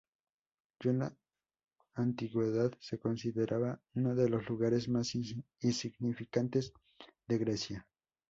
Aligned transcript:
Ya 0.79 0.89
en 0.89 0.97
la 0.97 1.15
antigüedad 1.93 2.71
se 2.79 2.97
consideraba 2.97 3.79
uno 3.93 4.15
de 4.15 4.29
los 4.29 4.49
lugares 4.49 4.89
más 4.89 5.13
insignificantes 5.61 6.73
de 7.27 7.37
Grecia. 7.37 7.87